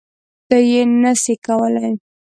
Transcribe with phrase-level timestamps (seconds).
[0.47, 1.93] ته یی نه سی کولای